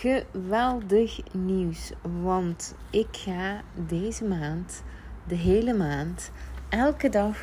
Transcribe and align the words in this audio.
geweldig 0.00 1.20
nieuws. 1.32 1.92
Want 2.22 2.74
ik 2.90 3.08
ga 3.10 3.60
deze 3.74 4.24
maand, 4.24 4.82
de 5.24 5.34
hele 5.34 5.74
maand, 5.74 6.30
elke 6.68 7.08
dag 7.08 7.36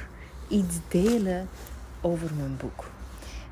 iets 0.47 0.76
delen 0.88 1.47
over 2.02 2.29
mijn 2.38 2.57
boek. 2.57 2.86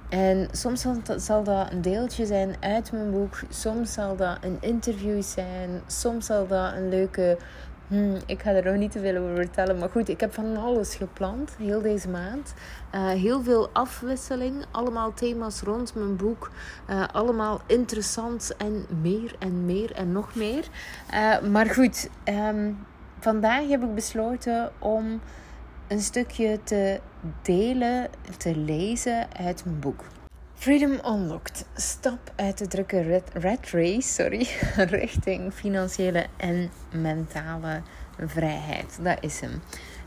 En 0.09 0.47
soms 0.51 0.85
zal 1.15 1.43
dat 1.43 1.71
een 1.71 1.81
deeltje 1.81 2.25
zijn 2.25 2.55
uit 2.59 2.91
mijn 2.91 3.11
boek. 3.11 3.39
Soms 3.49 3.93
zal 3.93 4.15
dat 4.15 4.37
een 4.41 4.57
interview 4.59 5.21
zijn. 5.21 5.81
Soms 5.87 6.25
zal 6.25 6.47
dat 6.47 6.73
een 6.73 6.89
leuke 6.89 7.37
Hmm, 7.93 8.17
ik 8.25 8.41
ga 8.41 8.51
er 8.51 8.65
nog 8.65 8.75
niet 8.75 8.91
te 8.91 8.99
veel 8.99 9.17
over 9.17 9.35
vertellen. 9.35 9.77
Maar 9.77 9.89
goed, 9.89 10.09
ik 10.09 10.19
heb 10.19 10.33
van 10.33 10.57
alles 10.57 10.95
gepland. 10.95 11.55
Heel 11.57 11.81
deze 11.81 12.09
maand. 12.09 12.53
Uh, 12.95 13.07
heel 13.07 13.43
veel 13.43 13.69
afwisseling. 13.73 14.65
Allemaal 14.71 15.13
thema's 15.13 15.61
rond 15.61 15.95
mijn 15.95 16.15
boek. 16.15 16.51
Uh, 16.89 17.03
allemaal 17.11 17.61
interessant 17.65 18.55
en 18.57 18.85
meer 19.01 19.35
en 19.39 19.65
meer 19.65 19.91
en 19.91 20.11
nog 20.11 20.35
meer. 20.35 20.67
Uh, 21.13 21.41
maar 21.41 21.65
goed, 21.65 22.09
um, 22.25 22.77
vandaag 23.19 23.67
heb 23.67 23.83
ik 23.83 23.95
besloten 23.95 24.71
om 24.79 25.21
een 25.87 26.01
stukje 26.01 26.59
te 26.63 26.99
delen, 27.41 28.09
te 28.37 28.55
lezen 28.55 29.27
uit 29.37 29.65
mijn 29.65 29.79
boek. 29.79 30.03
Freedom 30.63 30.99
Unlocked. 31.05 31.65
Stap 31.75 32.31
uit 32.35 32.57
de 32.57 32.67
drukke 32.67 33.21
red, 33.33 33.69
race 33.71 34.01
sorry, 34.01 34.47
richting 34.99 35.53
financiële 35.53 36.25
en 36.37 36.71
mentale 36.91 37.81
vrijheid. 38.25 38.99
Dat 39.01 39.17
is 39.21 39.39
hem. 39.39 39.61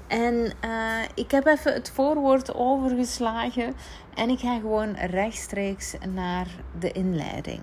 En 0.06 0.34
uh, 0.34 1.02
ik 1.14 1.30
heb 1.30 1.46
even 1.46 1.72
het 1.72 1.90
voorwoord 1.90 2.54
overgeslagen 2.54 3.74
en 4.14 4.28
ik 4.28 4.38
ga 4.38 4.58
gewoon 4.58 4.94
rechtstreeks 4.94 5.94
naar 6.14 6.46
de 6.78 6.92
inleiding. 6.92 7.60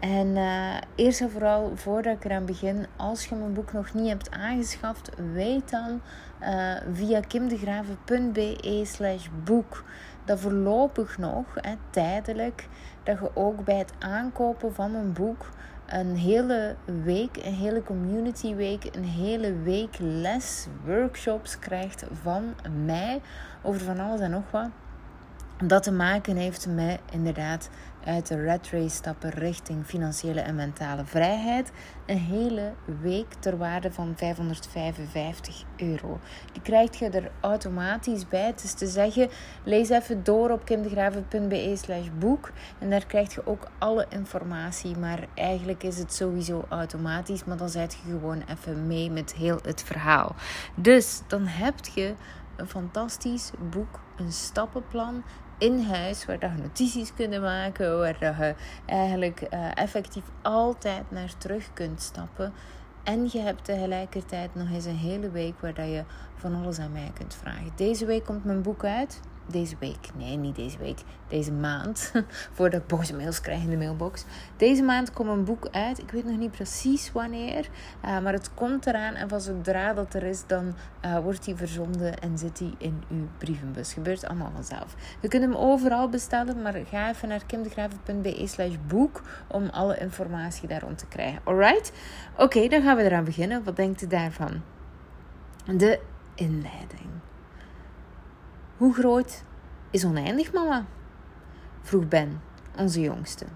En 0.00 0.26
uh, 0.26 0.76
eerst 0.94 1.20
en 1.20 1.30
vooral, 1.30 1.72
voordat 1.74 2.16
ik 2.16 2.24
eraan 2.24 2.46
begin, 2.46 2.86
als 2.96 3.26
je 3.26 3.34
mijn 3.34 3.52
boek 3.52 3.72
nog 3.72 3.94
niet 3.94 4.08
hebt 4.08 4.30
aangeschaft, 4.30 5.10
weet 5.32 5.70
dan 5.70 6.00
uh, 6.40 6.76
via 6.92 7.20
kimdegraven.be 7.20 8.82
slash 8.84 9.26
boek 9.44 9.84
dat 10.24 10.40
voorlopig 10.40 11.18
nog, 11.18 11.46
hè, 11.54 11.74
tijdelijk, 11.90 12.68
dat 13.02 13.18
je 13.18 13.30
ook 13.34 13.64
bij 13.64 13.78
het 13.78 13.92
aankopen 13.98 14.74
van 14.74 14.94
een 14.94 15.12
boek 15.12 15.46
een 15.92 16.16
hele 16.16 16.74
week, 17.04 17.36
een 17.36 17.54
hele 17.54 17.82
community 17.82 18.54
week, 18.54 18.84
een 18.92 19.04
hele 19.04 19.52
week 19.62 19.96
les, 19.98 20.66
workshops 20.84 21.58
krijgt 21.58 22.04
van 22.22 22.54
mij 22.84 23.20
over 23.62 23.80
van 23.80 24.00
alles 24.00 24.20
en 24.20 24.30
nog 24.30 24.50
wat. 24.50 24.68
Dat 25.66 25.82
te 25.82 25.92
maken 25.92 26.36
heeft 26.36 26.66
met 26.66 27.00
inderdaad 27.10 27.70
uit 28.04 28.26
de 28.26 28.42
red 28.42 28.68
race 28.70 28.88
stappen 28.88 29.30
richting 29.30 29.86
financiële 29.86 30.40
en 30.40 30.54
mentale 30.54 31.04
vrijheid. 31.04 31.72
Een 32.06 32.18
hele 32.18 32.72
week 33.00 33.34
ter 33.38 33.58
waarde 33.58 33.92
van 33.92 34.12
555 34.16 35.64
euro. 35.76 36.20
Die 36.52 36.62
krijg 36.62 36.98
je 36.98 37.08
er 37.08 37.30
automatisch 37.40 38.28
bij. 38.28 38.46
Het 38.46 38.62
is 38.64 38.72
te 38.72 38.86
zeggen, 38.86 39.28
lees 39.64 39.88
even 39.88 40.24
door 40.24 40.50
op 40.50 40.64
kimdegraven.be 40.64 41.74
slash 41.76 42.06
boek. 42.18 42.50
En 42.78 42.90
daar 42.90 43.06
krijg 43.06 43.34
je 43.34 43.46
ook 43.46 43.68
alle 43.78 44.06
informatie. 44.08 44.96
Maar 44.96 45.26
eigenlijk 45.34 45.82
is 45.82 45.98
het 45.98 46.14
sowieso 46.14 46.64
automatisch. 46.68 47.44
Maar 47.44 47.56
dan 47.56 47.68
zet 47.68 47.92
je 47.92 48.10
gewoon 48.10 48.42
even 48.48 48.86
mee 48.86 49.10
met 49.10 49.34
heel 49.34 49.58
het 49.62 49.82
verhaal. 49.82 50.34
Dus 50.74 51.22
dan 51.26 51.46
heb 51.46 51.74
je 51.94 52.14
een 52.56 52.68
fantastisch 52.68 53.50
boek, 53.70 54.00
een 54.16 54.32
stappenplan 54.32 55.22
in 55.62 55.82
huis, 55.82 56.24
waar 56.24 56.40
je 56.40 56.62
notities 56.62 57.14
kunt 57.14 57.40
maken, 57.40 57.98
waar 57.98 58.16
je 58.20 58.54
eigenlijk 58.86 59.40
uh, 59.40 59.70
effectief 59.74 60.24
altijd 60.42 61.10
naar 61.10 61.38
terug 61.38 61.72
kunt 61.72 62.02
stappen. 62.02 62.52
En 63.02 63.28
je 63.32 63.38
hebt 63.38 63.64
tegelijkertijd 63.64 64.54
nog 64.54 64.70
eens 64.70 64.84
een 64.84 64.96
hele 64.96 65.30
week 65.30 65.60
waar 65.60 65.86
je 65.86 66.04
van 66.34 66.54
alles 66.54 66.78
aan 66.78 66.92
mij 66.92 67.10
kunt 67.14 67.34
vragen. 67.34 67.72
Deze 67.76 68.06
week 68.06 68.24
komt 68.24 68.44
mijn 68.44 68.62
boek 68.62 68.84
uit 68.84 69.20
deze 69.46 69.76
week, 69.78 70.08
nee, 70.16 70.36
niet 70.36 70.56
deze 70.56 70.78
week, 70.78 70.98
deze 71.28 71.52
maand, 71.52 72.12
voordat 72.54 72.80
ik 72.80 72.86
boze 72.86 73.16
mails 73.16 73.40
krijg 73.40 73.62
in 73.62 73.70
de 73.70 73.76
mailbox. 73.76 74.24
Deze 74.56 74.82
maand 74.82 75.12
komt 75.12 75.28
een 75.28 75.44
boek 75.44 75.68
uit. 75.70 75.98
Ik 75.98 76.10
weet 76.10 76.24
nog 76.24 76.38
niet 76.38 76.50
precies 76.50 77.12
wanneer, 77.12 77.68
uh, 78.04 78.20
maar 78.20 78.32
het 78.32 78.54
komt 78.54 78.86
eraan. 78.86 79.14
En 79.14 79.28
van 79.28 79.40
zodra 79.40 79.92
dat 79.92 80.14
er 80.14 80.22
is, 80.22 80.46
dan 80.46 80.74
uh, 81.04 81.18
wordt 81.18 81.44
die 81.44 81.56
verzonden 81.56 82.18
en 82.18 82.38
zit 82.38 82.56
die 82.56 82.74
in 82.78 83.02
uw 83.10 83.28
brievenbus. 83.38 83.92
Gebeurt 83.92 84.26
allemaal 84.26 84.52
vanzelf. 84.54 84.94
Je 85.20 85.28
kunt 85.28 85.42
hem 85.42 85.54
overal 85.54 86.08
bestellen, 86.08 86.62
maar 86.62 86.74
ga 86.90 87.08
even 87.08 87.28
naar 87.28 87.44
kimdegraven.be 87.46 88.46
slash 88.46 88.74
boek 88.86 89.22
om 89.46 89.68
alle 89.68 89.98
informatie 89.98 90.68
daar 90.68 90.80
rond 90.80 90.98
te 90.98 91.06
krijgen. 91.06 91.40
Alright? 91.44 91.92
Oké, 92.36 92.68
dan 92.68 92.82
gaan 92.82 92.96
we 92.96 93.02
eraan 93.02 93.24
beginnen. 93.24 93.64
Wat 93.64 93.76
denkt 93.76 94.02
u 94.02 94.06
daarvan? 94.06 94.62
De 95.64 96.00
inleiding. 96.34 97.10
Hoe 98.82 98.94
groot 98.94 99.42
is 99.90 100.04
oneindig, 100.04 100.52
mama? 100.52 100.86
vroeg 101.82 102.08
Ben, 102.08 102.40
onze 102.76 103.00
jongste. 103.00 103.46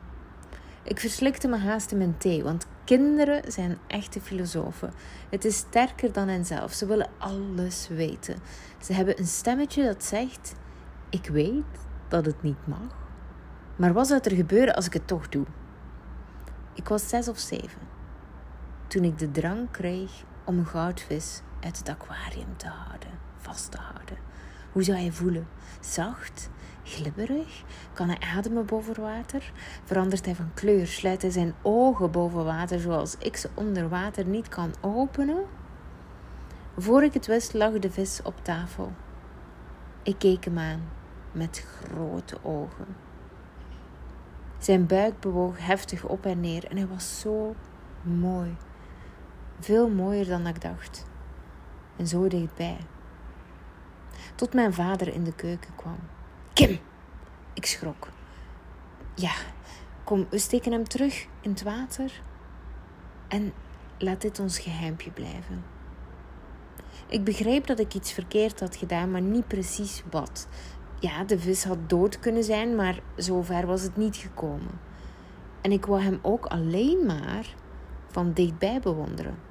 Ik 0.82 1.00
verslikte 1.00 1.48
me 1.48 1.56
haast 1.56 1.91
in 1.91 1.98
mijn 1.98 2.19
thee, 2.19 2.42
want 2.42 2.66
kinderen 2.84 3.53
zijn 3.53 3.78
echte 3.87 4.20
filosofen. 4.20 4.92
Het 5.28 5.44
is 5.44 5.56
sterker 5.56 6.12
dan 6.12 6.28
henzelf. 6.28 6.72
Ze 6.72 6.87
willen 6.87 7.10
alles 7.19 7.88
weten. 7.88 8.37
Ze 8.82 8.92
hebben 8.92 9.19
een 9.19 9.26
stemmetje 9.26 9.84
dat 9.84 10.04
zegt: 10.04 10.54
Ik 11.10 11.26
weet 11.26 11.64
dat 12.08 12.26
het 12.26 12.43
niet 12.43 12.66
mag. 12.66 12.97
Maar 13.76 13.93
wat 13.93 14.06
zou 14.06 14.20
er 14.22 14.37
gebeuren 14.37 14.75
als 14.75 14.87
ik 14.87 14.93
het 14.93 15.06
toch 15.06 15.28
doe? 15.28 15.47
Ik 16.72 16.88
was 16.88 17.08
zes 17.08 17.28
of 17.28 17.38
zeven 17.38 17.81
toen 18.87 19.04
ik 19.04 19.19
de 19.19 19.31
drang 19.31 19.70
kreeg 19.70 20.25
om 20.44 20.58
een 20.58 20.66
goudvis 20.66 21.41
uit 21.60 21.78
het 21.78 21.88
aquarium 21.88 22.56
te 22.56 22.69
houden, 22.69 23.10
vast 23.37 23.70
te 23.70 23.78
houden. 23.78 24.26
Hoe 24.76 24.84
zou 24.84 24.98
hij 24.98 25.12
voelen? 25.12 25.48
Zacht? 25.81 26.50
Glibberig? 26.82 27.64
Kan 27.92 28.09
hij 28.09 28.19
ademen 28.37 28.66
boven 28.66 29.00
water? 29.00 29.53
Verandert 29.84 30.25
hij 30.25 30.34
van 30.34 30.50
kleur? 30.54 30.87
Sluit 30.87 31.22
hij 31.22 31.31
zijn 31.31 31.54
ogen 31.62 32.10
boven 32.10 32.44
water 32.44 32.81
zoals 32.81 33.16
ik 33.19 33.37
ze 33.37 33.48
onder 33.54 33.88
water 33.88 34.26
niet 34.26 34.48
kan 34.48 34.75
openen? 34.81 35.44
Voor 36.76 37.03
ik 37.03 37.14
het 37.14 37.26
wist 37.26 37.54
lag 37.54 37.72
de 37.72 37.91
vis 37.91 38.20
op 38.22 38.34
tafel. 38.42 38.92
Ik 40.03 40.19
keek 40.19 40.44
hem 40.44 40.59
aan 40.59 40.88
met 41.32 41.66
grote 41.82 42.38
ogen. 42.43 42.87
Zijn 44.58 44.87
buik 44.87 45.20
bewoog 45.20 45.58
heftig 45.58 46.04
op 46.04 46.26
en 46.26 46.41
neer 46.41 46.64
en 46.66 46.76
hij 46.76 46.87
was 46.87 47.20
zo 47.20 47.54
mooi. 48.03 48.56
Veel 49.60 49.88
mooier 49.88 50.26
dan 50.26 50.47
ik 50.47 50.60
dacht. 50.60 51.06
En 51.97 52.06
zo 52.06 52.28
dichtbij 52.28 52.78
tot 54.37 54.55
mijn 54.55 54.75
vader 54.75 55.15
in 55.15 55.25
de 55.25 55.35
keuken 55.35 55.75
kwam. 55.77 55.99
Kim! 56.53 56.79
Ik 57.53 57.67
schrok. 57.67 58.09
Ja, 59.15 59.33
kom, 60.05 60.27
we 60.31 60.39
steken 60.39 60.73
hem 60.73 60.89
terug 60.89 61.27
in 61.41 61.51
het 61.51 61.63
water 61.63 62.23
en 63.29 63.53
laat 63.99 64.21
dit 64.21 64.39
ons 64.39 64.59
geheimpje 64.59 65.11
blijven. 65.11 65.65
Ik 67.09 67.25
begreep 67.25 67.67
dat 67.67 67.79
ik 67.79 67.95
iets 67.95 68.13
verkeerd 68.13 68.61
had 68.61 68.77
gedaan, 68.77 69.11
maar 69.11 69.21
niet 69.21 69.49
precies 69.49 70.03
wat. 70.11 70.49
Ja, 71.01 71.25
de 71.25 71.39
vis 71.39 71.65
had 71.65 71.89
dood 71.89 72.19
kunnen 72.19 72.45
zijn, 72.45 72.75
maar 72.75 73.01
zover 73.17 73.67
was 73.67 73.83
het 73.83 73.97
niet 73.97 74.17
gekomen. 74.17 74.81
En 75.61 75.73
ik 75.73 75.87
wou 75.87 76.03
hem 76.03 76.19
ook 76.23 76.47
alleen 76.47 77.07
maar 77.07 77.55
van 78.11 78.33
dichtbij 78.33 78.81
bewonderen. 78.81 79.46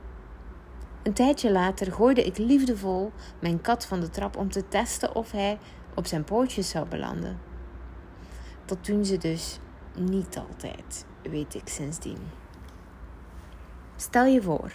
Een 1.05 1.13
tijdje 1.13 1.51
later 1.51 1.91
gooide 1.91 2.23
ik 2.23 2.37
liefdevol 2.37 3.11
mijn 3.39 3.61
kat 3.61 3.85
van 3.85 3.99
de 3.99 4.09
trap 4.09 4.37
om 4.37 4.51
te 4.51 4.67
testen 4.67 5.15
of 5.15 5.31
hij 5.31 5.57
op 5.95 6.05
zijn 6.05 6.23
pootjes 6.23 6.69
zou 6.69 6.87
belanden. 6.87 7.39
Dat 8.65 8.85
doen 8.85 9.05
ze 9.05 9.17
dus 9.17 9.59
niet 9.97 10.37
altijd, 10.37 11.05
weet 11.21 11.55
ik 11.55 11.67
sindsdien. 11.67 12.17
Stel 13.95 14.25
je 14.25 14.41
voor 14.41 14.71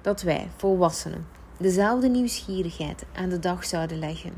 dat 0.00 0.22
wij, 0.22 0.48
volwassenen, 0.56 1.26
dezelfde 1.58 2.08
nieuwsgierigheid 2.08 3.04
aan 3.14 3.28
de 3.28 3.38
dag 3.38 3.64
zouden 3.64 3.98
leggen. 3.98 4.32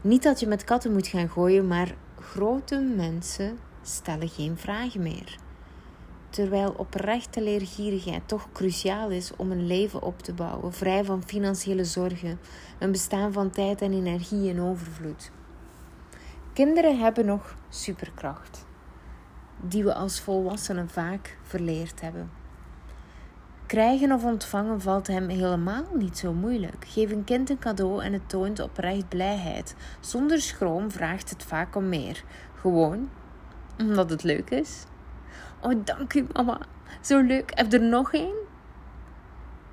Niet 0.00 0.22
dat 0.22 0.40
je 0.40 0.46
met 0.46 0.64
katten 0.64 0.92
moet 0.92 1.06
gaan 1.06 1.28
gooien, 1.28 1.66
maar 1.66 1.94
grote 2.20 2.78
mensen 2.96 3.58
stellen 3.82 4.28
geen 4.28 4.58
vragen 4.58 5.02
meer 5.02 5.38
terwijl 6.30 6.74
oprechte 6.76 7.42
leergierigheid 7.42 8.28
toch 8.28 8.48
cruciaal 8.52 9.10
is 9.10 9.32
om 9.36 9.50
een 9.50 9.66
leven 9.66 10.02
op 10.02 10.22
te 10.22 10.32
bouwen, 10.32 10.72
vrij 10.72 11.04
van 11.04 11.22
financiële 11.22 11.84
zorgen, 11.84 12.40
een 12.78 12.92
bestaan 12.92 13.32
van 13.32 13.50
tijd 13.50 13.82
en 13.82 13.92
energie 13.92 14.48
in 14.48 14.60
overvloed. 14.60 15.30
Kinderen 16.52 16.98
hebben 16.98 17.26
nog 17.26 17.54
superkracht, 17.68 18.66
die 19.60 19.84
we 19.84 19.94
als 19.94 20.20
volwassenen 20.20 20.88
vaak 20.88 21.38
verleerd 21.42 22.00
hebben. 22.00 22.30
Krijgen 23.66 24.12
of 24.12 24.24
ontvangen 24.24 24.80
valt 24.80 25.06
hem 25.06 25.28
helemaal 25.28 25.84
niet 25.94 26.18
zo 26.18 26.32
moeilijk. 26.32 26.84
Geef 26.88 27.10
een 27.10 27.24
kind 27.24 27.50
een 27.50 27.58
cadeau 27.58 28.02
en 28.02 28.12
het 28.12 28.28
toont 28.28 28.60
oprecht 28.60 29.08
blijheid. 29.08 29.74
Zonder 30.00 30.40
schroom 30.40 30.90
vraagt 30.90 31.30
het 31.30 31.42
vaak 31.42 31.76
om 31.76 31.88
meer. 31.88 32.24
Gewoon 32.54 33.08
omdat 33.78 34.10
het 34.10 34.22
leuk 34.22 34.50
is 34.50 34.84
Oh, 35.60 35.84
dank 35.84 36.14
u 36.14 36.26
mama. 36.32 36.58
Zo 37.00 37.20
leuk. 37.20 37.50
Heb 37.54 37.72
er 37.72 37.82
nog 37.82 38.12
één? 38.12 38.36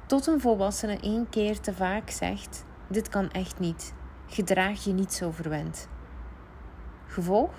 Tot 0.06 0.28
een 0.28 0.42
volwassene 0.42 1.00
één 1.00 1.30
keer 1.30 1.60
te 1.60 1.74
vaak 1.74 2.10
zegt: 2.10 2.66
Dit 2.88 3.10
kan 3.10 3.32
echt 3.32 3.60
niet. 3.60 3.94
Gedraag 4.28 4.84
je 4.84 4.94
niet 4.94 5.14
zo 5.14 5.32
verwend. 5.32 5.88
Gevolg? 7.06 7.52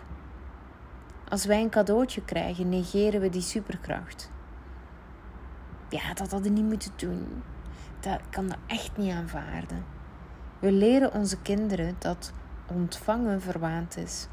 Als 1.28 1.44
wij 1.44 1.60
een 1.62 1.70
cadeautje 1.70 2.24
krijgen, 2.24 2.68
negeren 2.68 3.20
we 3.20 3.28
die 3.28 3.42
superkracht. 3.42 4.30
Ja, 5.88 6.08
dat 6.08 6.18
hadden 6.18 6.42
we 6.42 6.48
niet 6.48 6.68
moeten 6.68 6.92
doen. 6.96 7.42
Dat 8.00 8.20
kan 8.30 8.48
dat 8.48 8.58
echt 8.66 8.96
niet 8.96 9.12
aanvaarden. 9.12 9.84
We 10.58 10.72
leren 10.72 11.12
onze 11.12 11.40
kinderen 11.42 11.96
dat 11.98 12.32
ontvangen 12.66 13.40
verwaand 13.40 13.96
is. 13.96 14.28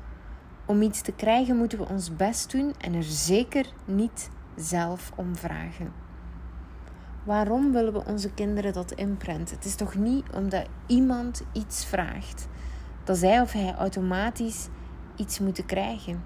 Om 0.66 0.82
iets 0.82 1.02
te 1.02 1.12
krijgen 1.12 1.58
moeten 1.58 1.78
we 1.78 1.90
ons 1.90 2.16
best 2.16 2.52
doen 2.52 2.74
en 2.78 2.94
er 2.94 3.04
zeker 3.04 3.66
niet 3.86 4.30
zelf 4.56 5.12
om 5.16 5.36
vragen. 5.36 5.94
Waarom 7.24 7.72
willen 7.72 7.94
we 7.94 8.06
onze 8.06 8.34
kinderen 8.34 8.74
dat 8.74 8.92
inprenten? 8.92 9.56
Het 9.56 9.66
is 9.66 9.76
toch 9.76 9.96
niet 9.96 10.26
omdat 10.34 10.68
iemand 10.88 11.44
iets 11.52 11.86
vraagt, 11.86 12.48
dat 13.04 13.18
zij 13.18 13.42
of 13.42 13.52
hij 13.52 13.76
automatisch 13.76 14.68
iets 15.16 15.40
moeten 15.40 15.66
krijgen. 15.66 16.24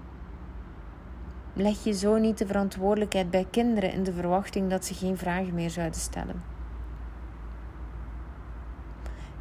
Leg 1.52 1.84
je 1.84 1.92
zo 1.92 2.16
niet 2.16 2.38
de 2.38 2.46
verantwoordelijkheid 2.46 3.30
bij 3.30 3.46
kinderen 3.50 3.92
in 3.92 4.02
de 4.02 4.12
verwachting 4.12 4.70
dat 4.70 4.84
ze 4.84 4.94
geen 4.94 5.16
vragen 5.16 5.54
meer 5.54 5.70
zouden 5.70 6.00
stellen. 6.00 6.42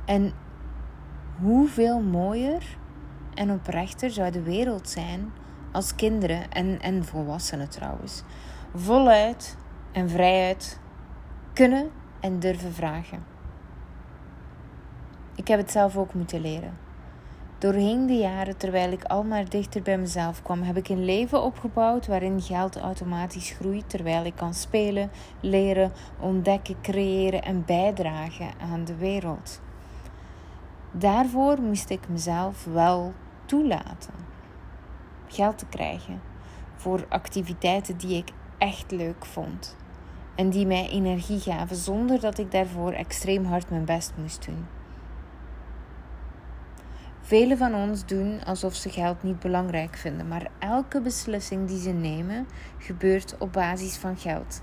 En 0.06 0.34
hoeveel 1.40 2.02
mooier 2.02 2.78
en 3.38 3.52
oprechter 3.52 4.12
zou 4.12 4.32
de 4.32 4.42
wereld 4.42 4.90
zijn 4.90 5.32
als 5.72 5.96
kinderen 5.96 6.52
en, 6.52 6.82
en 6.82 7.06
volwassenen 7.06 7.70
trouwens 7.70 8.24
voluit 8.76 9.58
en 9.92 10.10
vrijuit 10.10 10.80
kunnen 11.54 11.90
en 12.20 12.40
durven 12.40 12.74
vragen. 12.74 13.26
Ik 15.36 15.48
heb 15.48 15.60
het 15.60 15.72
zelf 15.72 15.98
ook 15.98 16.14
moeten 16.14 16.42
leren. 16.42 16.78
Doorheen 17.58 18.06
de 18.06 18.14
jaren, 18.14 18.58
terwijl 18.58 18.92
ik 18.92 19.04
al 19.04 19.24
maar 19.24 19.50
dichter 19.50 19.82
bij 19.82 19.98
mezelf 19.98 20.42
kwam, 20.42 20.62
heb 20.62 20.78
ik 20.78 20.90
een 20.90 21.06
leven 21.06 21.44
opgebouwd 21.44 22.08
waarin 22.08 22.42
geld 22.42 22.78
automatisch 22.78 23.50
groeit, 23.50 23.90
terwijl 23.90 24.26
ik 24.26 24.36
kan 24.36 24.54
spelen, 24.54 25.12
leren, 25.40 25.92
ontdekken, 26.20 26.82
creëren 26.82 27.42
en 27.42 27.66
bijdragen 27.66 28.48
aan 28.72 28.86
de 28.86 28.96
wereld. 28.96 29.62
Daarvoor 30.92 31.62
moest 31.62 31.90
ik 31.90 32.10
mezelf 32.10 32.66
wel 32.66 33.14
toelaten 33.48 34.14
geld 35.28 35.58
te 35.58 35.66
krijgen 35.66 36.22
voor 36.76 37.06
activiteiten 37.10 37.98
die 37.98 38.18
ik 38.18 38.30
echt 38.58 38.92
leuk 38.92 39.26
vond 39.26 39.76
en 40.36 40.50
die 40.50 40.66
mij 40.66 40.90
energie 40.90 41.40
gaven 41.40 41.76
zonder 41.76 42.20
dat 42.20 42.38
ik 42.38 42.52
daarvoor 42.52 42.92
extreem 42.92 43.46
hard 43.46 43.70
mijn 43.70 43.86
best 43.86 44.14
moest 44.18 44.46
doen. 44.46 44.66
Velen 47.22 47.58
van 47.58 47.76
ons 47.76 48.06
doen 48.06 48.44
alsof 48.44 48.76
ze 48.76 48.90
geld 48.90 49.24
niet 49.24 49.40
belangrijk 49.40 49.96
vinden, 49.96 50.28
maar 50.28 50.52
elke 50.60 51.02
beslissing 51.02 51.68
die 51.68 51.80
ze 51.80 51.90
nemen 51.90 52.48
gebeurt 52.78 53.36
op 53.38 53.54
basis 53.54 53.98
van 53.98 54.18
geld. 54.18 54.62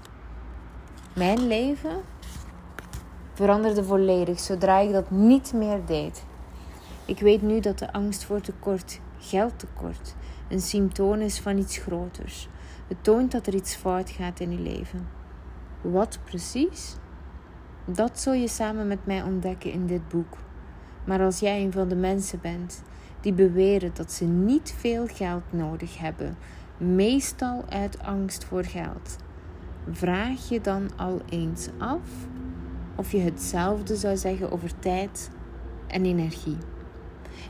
Mijn 1.15 1.47
leven 1.47 2.03
veranderde 3.33 3.85
volledig 3.85 4.41
zodra 4.41 4.79
ik 4.79 4.93
dat 4.93 5.11
niet 5.11 5.53
meer 5.53 5.85
deed. 5.87 6.25
Ik 7.07 7.19
weet 7.19 7.43
nu 7.43 7.61
dat 7.61 7.79
de 7.79 7.93
angst 7.93 8.25
voor 8.25 8.41
tekort, 8.41 9.01
geldtekort, 9.19 10.15
een 10.49 10.61
symptoom 10.61 11.21
is 11.21 11.41
van 11.41 11.59
iets 11.59 11.79
groters. 11.79 12.49
Het 12.89 13.05
toont 13.05 13.33
dat 13.33 13.47
er 13.47 13.55
iets 13.55 13.75
fout 13.75 14.11
gaat 14.11 14.41
in 14.41 14.51
je 14.51 14.59
leven. 14.59 15.09
Wat 15.81 16.19
precies? 16.25 16.97
Dat 17.85 18.21
zul 18.21 18.33
je 18.33 18.49
samen 18.49 18.87
met 18.89 19.07
mij 19.07 19.23
ontdekken 19.23 19.73
in 19.73 19.87
dit 19.87 20.09
boek. 20.09 20.37
Maar 21.07 21.21
als 21.21 21.39
jij 21.39 21.63
een 21.63 21.73
van 21.73 21.89
de 21.89 21.97
mensen 21.97 22.41
bent 22.41 22.83
die 23.21 23.33
beweren 23.33 23.95
dat 23.95 24.13
ze 24.13 24.25
niet 24.25 24.75
veel 24.79 25.07
geld 25.07 25.53
nodig 25.53 25.99
hebben, 25.99 26.37
meestal 26.77 27.65
uit 27.69 28.03
angst 28.03 28.45
voor 28.45 28.65
geld, 28.65 29.17
vraag 29.91 30.49
je 30.49 30.61
dan 30.61 30.91
al 30.97 31.21
eens 31.29 31.69
af 31.79 32.09
of 32.97 33.13
je 33.13 33.21
hetzelfde 33.21 33.97
zou 33.97 34.17
zeggen 34.17 34.51
over 34.51 34.79
tijd 34.79 35.31
en 35.87 36.05
energie. 36.05 36.57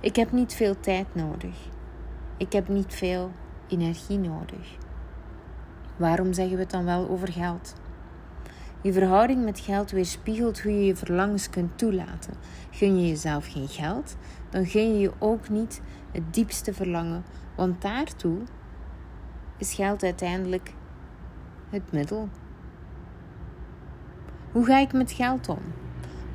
Ik 0.00 0.16
heb 0.16 0.32
niet 0.32 0.54
veel 0.54 0.80
tijd 0.80 1.14
nodig. 1.14 1.56
Ik 2.36 2.52
heb 2.52 2.68
niet 2.68 2.94
veel 2.94 3.32
energie 3.68 4.18
nodig. 4.18 4.76
Waarom 5.96 6.32
zeggen 6.32 6.54
we 6.54 6.62
het 6.62 6.70
dan 6.70 6.84
wel 6.84 7.08
over 7.08 7.32
geld? 7.32 7.74
Je 8.80 8.92
verhouding 8.92 9.44
met 9.44 9.60
geld 9.60 9.90
weerspiegelt 9.90 10.60
hoe 10.60 10.72
je 10.72 10.84
je 10.84 10.96
verlangens 10.96 11.50
kunt 11.50 11.78
toelaten. 11.78 12.34
Gun 12.70 13.00
je 13.00 13.08
jezelf 13.08 13.46
geen 13.46 13.68
geld, 13.68 14.16
dan 14.50 14.66
gun 14.66 14.92
je 14.92 14.98
je 14.98 15.12
ook 15.18 15.48
niet 15.48 15.80
het 16.12 16.34
diepste 16.34 16.72
verlangen, 16.72 17.24
want 17.56 17.82
daartoe 17.82 18.38
is 19.58 19.74
geld 19.74 20.02
uiteindelijk 20.02 20.74
het 21.70 21.92
middel. 21.92 22.28
Hoe 24.52 24.64
ga 24.64 24.78
ik 24.78 24.92
met 24.92 25.12
geld 25.12 25.48
om? 25.48 25.62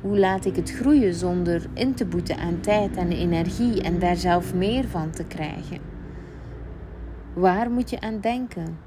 Hoe 0.00 0.18
laat 0.18 0.44
ik 0.44 0.56
het 0.56 0.70
groeien 0.70 1.14
zonder 1.14 1.66
in 1.74 1.94
te 1.94 2.06
boeten 2.06 2.36
aan 2.36 2.60
tijd 2.60 2.96
en 2.96 3.12
energie 3.12 3.82
en 3.82 3.98
daar 3.98 4.16
zelf 4.16 4.54
meer 4.54 4.88
van 4.88 5.10
te 5.10 5.24
krijgen? 5.24 5.78
Waar 7.34 7.70
moet 7.70 7.90
je 7.90 8.00
aan 8.00 8.20
denken 8.20 8.78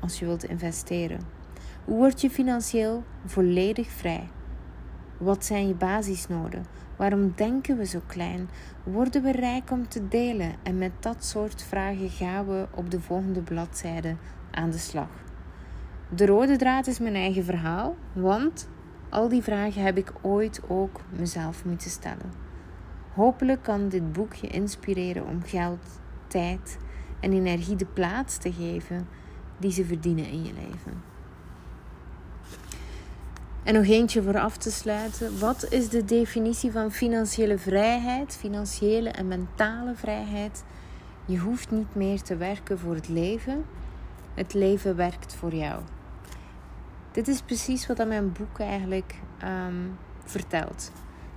als 0.00 0.18
je 0.18 0.24
wilt 0.24 0.44
investeren? 0.44 1.20
Hoe 1.84 1.96
word 1.96 2.20
je 2.20 2.30
financieel 2.30 3.04
volledig 3.24 3.88
vrij? 3.88 4.28
Wat 5.18 5.44
zijn 5.44 5.68
je 5.68 5.74
basisnoden? 5.74 6.66
Waarom 6.96 7.32
denken 7.36 7.76
we 7.76 7.84
zo 7.84 8.00
klein? 8.06 8.48
Worden 8.82 9.22
we 9.22 9.32
rijk 9.32 9.70
om 9.70 9.88
te 9.88 10.08
delen? 10.08 10.52
En 10.62 10.78
met 10.78 10.92
dat 11.00 11.24
soort 11.24 11.62
vragen 11.62 12.10
gaan 12.10 12.46
we 12.46 12.66
op 12.74 12.90
de 12.90 13.00
volgende 13.00 13.40
bladzijde 13.40 14.16
aan 14.50 14.70
de 14.70 14.78
slag. 14.78 15.08
De 16.14 16.26
rode 16.26 16.56
draad 16.56 16.86
is 16.86 16.98
mijn 16.98 17.14
eigen 17.14 17.44
verhaal, 17.44 17.96
want 18.12 18.68
al 19.14 19.28
die 19.28 19.42
vragen 19.42 19.82
heb 19.82 19.96
ik 19.96 20.12
ooit 20.20 20.60
ook 20.68 21.00
mezelf 21.18 21.64
moeten 21.64 21.90
stellen. 21.90 22.32
Hopelijk 23.14 23.62
kan 23.62 23.88
dit 23.88 24.12
boek 24.12 24.34
je 24.34 24.46
inspireren 24.46 25.26
om 25.26 25.42
geld, 25.42 26.00
tijd 26.26 26.78
en 27.20 27.32
energie 27.32 27.76
de 27.76 27.86
plaats 27.86 28.36
te 28.36 28.52
geven 28.52 29.08
die 29.58 29.72
ze 29.72 29.84
verdienen 29.84 30.26
in 30.26 30.44
je 30.44 30.52
leven. 30.52 31.02
En 33.62 33.74
nog 33.74 33.86
eentje 33.86 34.22
voor 34.22 34.38
af 34.38 34.56
te 34.56 34.70
sluiten. 34.70 35.38
Wat 35.38 35.66
is 35.70 35.88
de 35.88 36.04
definitie 36.04 36.72
van 36.72 36.92
financiële 36.92 37.58
vrijheid, 37.58 38.36
financiële 38.36 39.10
en 39.10 39.28
mentale 39.28 39.94
vrijheid? 39.94 40.64
Je 41.24 41.38
hoeft 41.38 41.70
niet 41.70 41.94
meer 41.94 42.22
te 42.22 42.36
werken 42.36 42.78
voor 42.78 42.94
het 42.94 43.08
leven. 43.08 43.64
Het 44.34 44.54
leven 44.54 44.96
werkt 44.96 45.34
voor 45.34 45.54
jou. 45.54 45.82
Dit 47.14 47.28
is 47.28 47.40
precies 47.40 47.86
wat 47.86 48.06
mijn 48.06 48.32
boek 48.32 48.58
eigenlijk 48.58 49.14
um, 49.44 49.98
vertelt. 50.24 50.92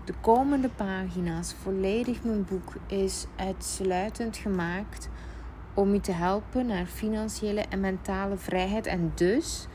De 0.06 0.14
komende 0.22 0.70
pagina's, 0.70 1.56
volledig 1.62 2.24
mijn 2.24 2.46
boek, 2.46 2.74
is 2.88 3.26
uitsluitend 3.36 4.38
gemaakt 4.38 5.10
om 5.74 5.94
je 5.94 6.00
te 6.00 6.12
helpen 6.12 6.66
naar 6.66 6.86
financiële 6.86 7.62
en 7.62 7.80
mentale 7.80 8.38
vrijheid. 8.38 8.86
En 8.86 9.12
dus 9.16 9.68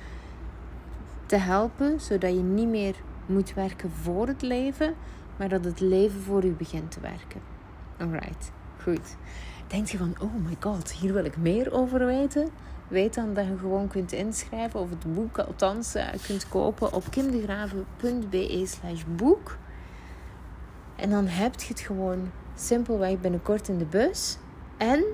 te 1.26 1.36
helpen 1.36 2.00
zodat 2.00 2.30
je 2.30 2.42
niet 2.42 2.68
meer 2.68 2.94
moet 3.26 3.54
werken 3.54 3.90
voor 3.90 4.26
het 4.26 4.42
leven, 4.42 4.94
maar 5.36 5.48
dat 5.48 5.64
het 5.64 5.80
leven 5.80 6.20
voor 6.20 6.44
u 6.44 6.50
begint 6.50 6.90
te 6.90 7.00
werken. 7.00 7.40
Alright, 7.98 8.52
goed. 8.82 9.16
Denk 9.66 9.86
je 9.86 9.98
van, 9.98 10.14
oh 10.20 10.34
my 10.34 10.56
god, 10.60 10.92
hier 10.92 11.12
wil 11.12 11.24
ik 11.24 11.36
meer 11.36 11.72
over 11.72 12.06
weten? 12.06 12.48
Weet 12.92 13.14
dan 13.14 13.34
dat 13.34 13.46
je 13.46 13.58
gewoon 13.58 13.88
kunt 13.88 14.12
inschrijven 14.12 14.80
of 14.80 14.90
het 14.90 15.14
boek 15.14 15.38
althans 15.38 15.96
uh, 15.96 16.08
kunt 16.26 16.48
kopen 16.48 16.92
op 16.92 17.10
kimdegraven.be 17.10 18.62
slash 18.66 19.02
boek. 19.16 19.56
En 20.96 21.10
dan 21.10 21.26
heb 21.26 21.60
je 21.60 21.68
het 21.68 21.80
gewoon 21.80 22.30
simpelweg 22.54 23.20
binnenkort 23.20 23.68
in 23.68 23.78
de 23.78 23.84
bus. 23.84 24.38
En 24.76 25.04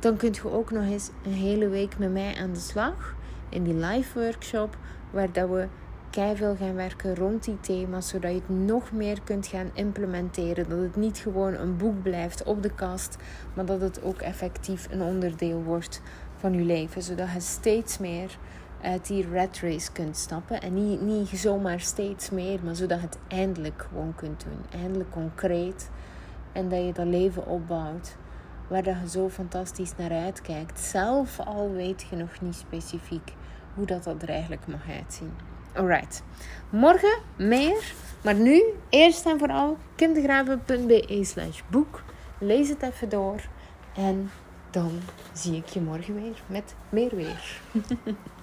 dan 0.00 0.16
kunt 0.16 0.36
je 0.36 0.50
ook 0.52 0.70
nog 0.70 0.84
eens 0.84 1.10
een 1.24 1.32
hele 1.32 1.68
week 1.68 1.98
met 1.98 2.12
mij 2.12 2.36
aan 2.36 2.52
de 2.52 2.60
slag 2.60 3.14
in 3.48 3.62
die 3.62 3.74
live 3.74 4.20
workshop, 4.20 4.76
waar 5.10 5.32
dat 5.32 5.48
we 5.48 5.68
veel 6.12 6.56
gaan 6.56 6.74
werken 6.74 7.14
rond 7.14 7.44
die 7.44 7.60
thema's, 7.60 8.08
zodat 8.08 8.30
je 8.30 8.36
het 8.36 8.66
nog 8.66 8.92
meer 8.92 9.20
kunt 9.24 9.46
gaan 9.46 9.70
implementeren. 9.72 10.68
Dat 10.68 10.78
het 10.78 10.96
niet 10.96 11.18
gewoon 11.18 11.54
een 11.54 11.76
boek 11.76 12.02
blijft 12.02 12.42
op 12.42 12.62
de 12.62 12.74
kast, 12.74 13.16
maar 13.54 13.64
dat 13.64 13.80
het 13.80 14.02
ook 14.02 14.20
effectief 14.20 14.86
een 14.90 15.02
onderdeel 15.02 15.62
wordt 15.62 16.00
van 16.38 16.52
je 16.52 16.62
leven, 16.62 17.02
zodat 17.02 17.32
je 17.32 17.40
steeds 17.40 17.98
meer 17.98 18.38
uit 18.82 19.06
die 19.06 19.28
red 19.28 19.60
race 19.60 19.92
kunt 19.92 20.16
stappen. 20.16 20.60
En 20.60 20.74
niet, 20.74 21.00
niet 21.00 21.28
zomaar 21.28 21.80
steeds 21.80 22.30
meer, 22.30 22.58
maar 22.64 22.76
zodat 22.76 23.00
je 23.00 23.06
het 23.06 23.18
eindelijk 23.28 23.86
gewoon 23.88 24.14
kunt 24.14 24.44
doen. 24.44 24.80
Eindelijk 24.80 25.10
concreet. 25.10 25.90
En 26.52 26.68
dat 26.68 26.84
je 26.84 26.92
dat 26.92 27.06
leven 27.06 27.46
opbouwt 27.46 28.16
waar 28.68 28.82
dat 28.82 28.96
je 29.02 29.08
zo 29.08 29.28
fantastisch 29.28 29.96
naar 29.96 30.12
uitkijkt. 30.12 30.80
Zelf 30.80 31.40
al 31.40 31.72
weet 31.72 32.06
je 32.10 32.16
nog 32.16 32.40
niet 32.40 32.54
specifiek 32.54 33.32
hoe 33.74 33.86
dat, 33.86 34.04
dat 34.04 34.22
er 34.22 34.28
eigenlijk 34.28 34.66
mag 34.66 34.80
uitzien. 35.00 35.32
Alright. 35.74 36.22
Morgen 36.70 37.18
meer. 37.36 37.94
Maar 38.22 38.34
nu, 38.34 38.62
eerst 38.88 39.26
en 39.26 39.38
vooral, 39.38 39.76
kindergraven.be 39.94 41.18
slash 41.22 41.60
boek. 41.70 42.02
Lees 42.38 42.68
het 42.68 42.82
even 42.82 43.08
door. 43.08 43.40
En 43.94 44.30
dan 44.78 45.00
zie 45.32 45.56
ik 45.56 45.66
je 45.66 45.80
morgen 45.80 46.14
weer 46.14 46.42
met 46.46 46.74
meer 46.88 47.16
weer. 47.16 47.60